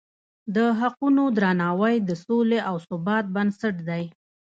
[0.55, 4.03] د حقونو درناوی د سولې او ثبات بنسټ دی.